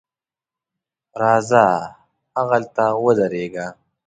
[1.21, 1.65] راځه
[2.37, 3.67] هغلته ودرېږه.